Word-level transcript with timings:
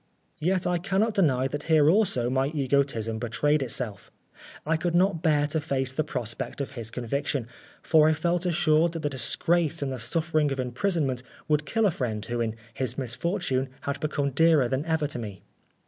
Yet 0.39 0.65
I 0.65 0.79
cannot 0.79 1.13
deny 1.13 1.47
that 1.47 1.61
here 1.69 1.87
also 1.87 2.27
my 2.27 2.47
egotism 2.47 3.19
betrayed 3.19 3.61
itself. 3.61 4.11
I 4.65 4.75
could 4.75 4.95
not 4.95 5.21
bear 5.21 5.45
to 5.45 5.61
face 5.61 5.93
the 5.93 6.03
prospect 6.03 6.59
of 6.59 6.71
his 6.71 6.89
conviction, 6.89 7.45
for 7.83 8.09
I 8.09 8.13
felt 8.15 8.47
assured 8.47 8.93
that 8.93 9.03
the 9.03 9.11
disgrace 9.11 9.83
and 9.83 9.91
the 9.93 9.99
suffering 9.99 10.51
of 10.51 10.59
imprisonment 10.59 11.21
159 11.45 11.49
Oscar 11.49 11.49
Wilde 11.51 11.51
would 11.51 11.71
kill 11.71 11.85
a 11.85 11.95
friend 11.95 12.25
who 12.25 12.41
in 12.41 12.55
his 12.73 12.97
misfortune 12.97 13.69
had 13.81 13.99
become 13.99 14.31
dearer 14.31 14.67
than 14.67 14.85
ever 14.85 15.05
to 15.05 15.19
me. 15.19 15.43